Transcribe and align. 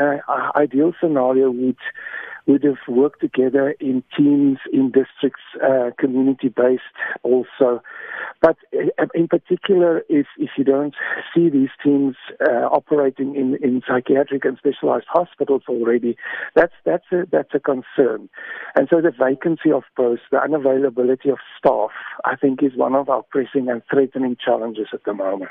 uh, 0.00 0.50
ideal 0.56 0.92
scenario 1.00 1.50
would 1.50 1.76
would 2.46 2.62
have 2.62 2.78
worked 2.88 3.20
together 3.20 3.74
in 3.80 4.02
teams 4.16 4.58
in 4.72 4.92
districts, 4.92 5.42
uh, 5.64 5.90
community 5.98 6.48
based 6.48 6.82
also. 7.22 7.82
But 8.40 8.56
uh, 8.72 9.06
in 9.14 9.26
particular, 9.28 10.02
if, 10.08 10.26
if 10.38 10.50
you 10.56 10.64
don't 10.64 10.94
see 11.34 11.48
these 11.48 11.70
teams 11.82 12.14
uh, 12.40 12.66
operating 12.66 13.34
in, 13.34 13.58
in 13.62 13.82
psychiatric 13.86 14.44
and 14.44 14.56
specialized 14.58 15.06
hospitals 15.08 15.62
already, 15.68 16.16
that's, 16.54 16.74
that's, 16.84 17.06
a, 17.12 17.24
that's 17.30 17.54
a 17.54 17.60
concern. 17.60 18.28
And 18.74 18.88
so 18.92 19.00
the 19.00 19.10
vacancy 19.10 19.72
of 19.72 19.82
posts, 19.96 20.26
the 20.30 20.38
unavailability 20.38 21.32
of 21.32 21.38
staff, 21.58 21.90
I 22.24 22.36
think 22.36 22.62
is 22.62 22.76
one 22.76 22.94
of 22.94 23.08
our 23.08 23.22
pressing 23.22 23.68
and 23.68 23.82
threatening 23.90 24.36
challenges 24.42 24.88
at 24.92 25.04
the 25.04 25.14
moment. 25.14 25.50